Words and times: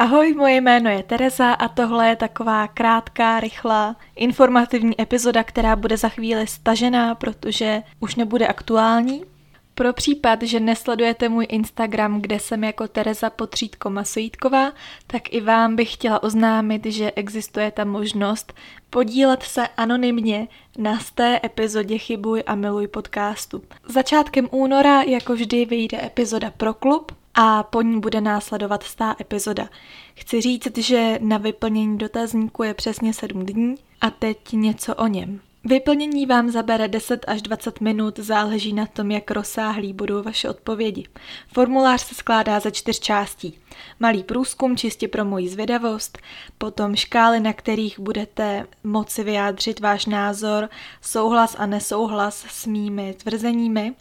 Ahoj, 0.00 0.34
moje 0.34 0.60
jméno 0.60 0.90
je 0.90 1.02
Tereza 1.02 1.52
a 1.52 1.68
tohle 1.68 2.08
je 2.08 2.16
taková 2.16 2.68
krátká, 2.68 3.40
rychlá, 3.40 3.96
informativní 4.16 5.00
epizoda, 5.00 5.44
která 5.44 5.76
bude 5.76 5.96
za 5.96 6.08
chvíli 6.08 6.46
stažená, 6.46 7.14
protože 7.14 7.82
už 7.98 8.14
nebude 8.14 8.46
aktuální. 8.46 9.24
Pro 9.74 9.92
případ, 9.92 10.42
že 10.42 10.60
nesledujete 10.60 11.28
můj 11.28 11.46
Instagram, 11.48 12.20
kde 12.20 12.38
jsem 12.38 12.64
jako 12.64 12.88
Tereza 12.88 13.30
Potřítko 13.30 13.90
Masojítková, 13.90 14.72
tak 15.06 15.32
i 15.32 15.40
vám 15.40 15.76
bych 15.76 15.94
chtěla 15.94 16.22
oznámit, 16.22 16.86
že 16.86 17.12
existuje 17.16 17.70
ta 17.70 17.84
možnost 17.84 18.52
podílet 18.90 19.42
se 19.42 19.68
anonymně 19.76 20.48
na 20.78 20.98
té 21.14 21.40
epizodě 21.44 21.98
Chybuj 21.98 22.42
a 22.46 22.54
miluj 22.54 22.88
podcastu. 22.88 23.62
Začátkem 23.88 24.48
února, 24.50 25.02
jako 25.02 25.32
vždy, 25.32 25.64
vyjde 25.64 26.06
epizoda 26.06 26.50
pro 26.50 26.74
klub, 26.74 27.19
a 27.42 27.62
po 27.62 27.82
ní 27.82 28.00
bude 28.00 28.20
následovat 28.20 28.82
stá 28.82 29.16
epizoda. 29.20 29.68
Chci 30.14 30.40
říct, 30.40 30.78
že 30.78 31.18
na 31.22 31.38
vyplnění 31.38 31.98
dotazníku 31.98 32.62
je 32.62 32.74
přesně 32.74 33.14
7 33.14 33.46
dní 33.46 33.74
a 34.00 34.10
teď 34.10 34.52
něco 34.52 34.94
o 34.94 35.06
něm. 35.06 35.40
Vyplnění 35.64 36.26
vám 36.26 36.50
zabere 36.50 36.88
10 36.88 37.24
až 37.28 37.42
20 37.42 37.80
minut, 37.80 38.18
záleží 38.18 38.72
na 38.72 38.86
tom, 38.86 39.10
jak 39.10 39.30
rozsáhlý 39.30 39.92
budou 39.92 40.22
vaše 40.22 40.48
odpovědi. 40.48 41.06
Formulář 41.48 42.02
se 42.02 42.14
skládá 42.14 42.60
ze 42.60 42.70
čtyř 42.70 43.00
částí. 43.00 43.58
Malý 43.98 44.22
průzkum 44.22 44.76
čistě 44.76 45.08
pro 45.08 45.24
moji 45.24 45.48
zvědavost, 45.48 46.18
potom 46.58 46.96
škály, 46.96 47.40
na 47.40 47.52
kterých 47.52 47.98
budete 47.98 48.66
moci 48.84 49.24
vyjádřit 49.24 49.80
váš 49.80 50.06
názor, 50.06 50.68
souhlas 51.00 51.56
a 51.58 51.66
nesouhlas 51.66 52.46
s 52.48 52.66
mými 52.66 53.14
tvrzeními, 53.14 53.94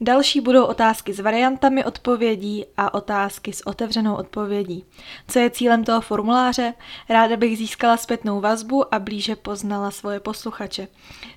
Další 0.00 0.40
budou 0.40 0.64
otázky 0.64 1.12
s 1.12 1.20
variantami 1.20 1.84
odpovědí 1.84 2.64
a 2.76 2.94
otázky 2.94 3.52
s 3.52 3.66
otevřenou 3.66 4.14
odpovědí. 4.14 4.84
Co 5.28 5.38
je 5.38 5.50
cílem 5.50 5.84
toho 5.84 6.00
formuláře? 6.00 6.74
Ráda 7.08 7.36
bych 7.36 7.58
získala 7.58 7.96
zpětnou 7.96 8.40
vazbu 8.40 8.94
a 8.94 8.98
blíže 8.98 9.36
poznala 9.36 9.90
svoje 9.90 10.20
posluchače. 10.20 10.87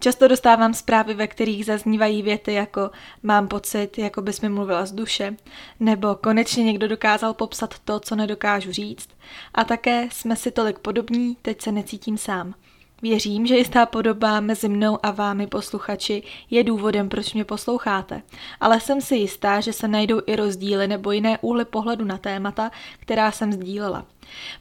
Často 0.00 0.28
dostávám 0.28 0.74
zprávy, 0.74 1.14
ve 1.14 1.26
kterých 1.26 1.64
zaznívají 1.64 2.22
věty 2.22 2.52
jako 2.52 2.90
mám 3.22 3.48
pocit, 3.48 3.98
jako 3.98 4.22
bys 4.22 4.40
mi 4.40 4.48
mluvila 4.48 4.86
z 4.86 4.92
duše, 4.92 5.36
nebo 5.80 6.14
konečně 6.14 6.64
někdo 6.64 6.88
dokázal 6.88 7.34
popsat 7.34 7.78
to, 7.78 8.00
co 8.00 8.16
nedokážu 8.16 8.72
říct. 8.72 9.08
A 9.54 9.64
také 9.64 10.08
jsme 10.12 10.36
si 10.36 10.50
tolik 10.50 10.78
podobní, 10.78 11.36
teď 11.42 11.62
se 11.62 11.72
necítím 11.72 12.18
sám. 12.18 12.54
Věřím, 13.02 13.46
že 13.46 13.56
jistá 13.56 13.86
podoba 13.86 14.40
mezi 14.40 14.68
mnou 14.68 14.98
a 15.02 15.10
vámi 15.10 15.46
posluchači 15.46 16.22
je 16.50 16.64
důvodem, 16.64 17.08
proč 17.08 17.34
mě 17.34 17.44
posloucháte, 17.44 18.22
ale 18.60 18.80
jsem 18.80 19.00
si 19.00 19.16
jistá, 19.16 19.60
že 19.60 19.72
se 19.72 19.88
najdou 19.88 20.20
i 20.26 20.36
rozdíly 20.36 20.88
nebo 20.88 21.12
jiné 21.12 21.38
úhly 21.40 21.64
pohledu 21.64 22.04
na 22.04 22.18
témata, 22.18 22.70
která 23.00 23.30
jsem 23.30 23.52
sdílela. 23.52 24.06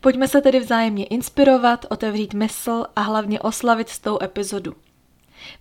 Pojďme 0.01 0.27
se 0.27 0.41
tedy 0.41 0.59
vzájemně 0.59 1.05
inspirovat, 1.05 1.85
otevřít 1.89 2.33
mysl 2.33 2.85
a 2.95 3.01
hlavně 3.01 3.39
oslavit 3.39 3.89
s 3.89 3.99
tou 3.99 4.17
epizodu. 4.21 4.73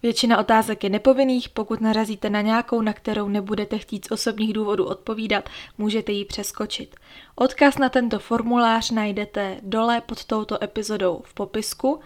Většina 0.03 0.39
otázek 0.39 0.85
je 0.85 0.91
nepovinných, 0.91 1.49
pokud 1.49 1.81
narazíte 1.81 2.31
na 2.31 2.41
nějakou, 2.41 2.81
na 2.81 2.93
kterou 2.93 3.29
nebudete 3.29 3.79
chtít 3.79 4.05
z 4.05 4.11
osobních 4.11 4.53
důvodů 4.53 4.85
odpovídat, 4.85 5.49
můžete 5.79 6.13
ji 6.13 6.25
přeskočit. 6.25 6.97
Odkaz 7.37 7.79
na 7.79 7.89
tento 7.89 8.19
formulář 8.19 8.91
najdete 8.91 9.57
dole 9.63 10.01
pod 10.01 10.25
touto 10.25 10.65
epizodou 10.65 11.23
v 11.25 11.35
popisku. 11.35 12.01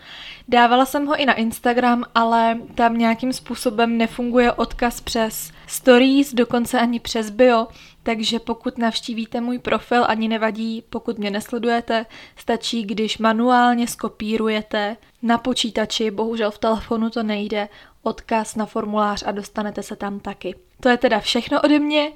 Dávala 0.49 0.87
jsem 0.87 1.07
ho 1.07 1.17
i 1.17 1.27
na 1.27 1.35
Instagram, 1.35 2.05
ale 2.15 2.59
tam 2.75 2.99
nějakým 2.99 3.33
způsobem 3.33 3.99
nefunguje 3.99 4.53
odkaz 4.53 5.01
přes 5.01 5.53
stories, 5.67 6.35
dokonce 6.35 6.81
ani 6.81 7.01
přes 7.01 7.31
bio, 7.31 7.67
takže 8.03 8.39
pokud 8.39 8.79
navštívíte 8.79 9.41
můj 9.41 9.59
profil, 9.59 10.05
ani 10.09 10.29
nevadí, 10.29 10.85
pokud 10.91 11.19
mě 11.19 11.31
nesledujete, 11.31 12.07
stačí, 12.37 12.83
když 12.83 13.19
manuálně 13.19 13.87
skopírujete 13.87 14.97
na 15.23 15.39
počítači, 15.39 16.11
bohužel 16.11 16.51
v 16.51 16.59
telefonu 16.59 17.11
to 17.11 17.23
nejde, 17.23 17.58
odkaz 18.03 18.57
na 18.57 18.67
formulář 18.67 19.23
a 19.27 19.31
dostanete 19.33 19.83
se 19.83 19.97
tam 19.97 20.21
taky. 20.21 20.55
To 20.81 20.89
je 20.89 20.97
teda 20.97 21.21
všechno 21.21 21.61
ode 21.61 21.79
mě, 21.79 22.13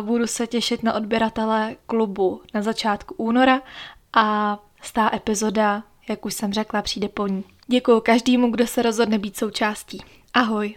budu 0.00 0.26
se 0.26 0.46
těšit 0.46 0.82
na 0.82 0.92
odběratele 0.94 1.76
klubu 1.86 2.42
na 2.54 2.62
začátku 2.62 3.14
února 3.14 3.62
a 4.12 4.58
stá 4.82 5.10
epizoda, 5.14 5.82
jak 6.08 6.26
už 6.26 6.34
jsem 6.34 6.52
řekla, 6.52 6.82
přijde 6.82 7.08
po 7.08 7.26
ní. 7.26 7.44
Děkuji 7.66 8.00
každému, 8.00 8.50
kdo 8.50 8.66
se 8.66 8.82
rozhodne 8.82 9.18
být 9.18 9.36
součástí. 9.36 10.04
Ahoj! 10.34 10.76